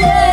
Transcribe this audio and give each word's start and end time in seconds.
Yeah. 0.00 0.29